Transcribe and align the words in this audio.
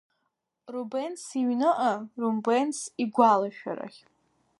Рубенс 0.73 1.21
иҩныҟа, 1.39 1.93
Рубенс 2.21 2.79
игәаларшәарахь. 3.03 3.99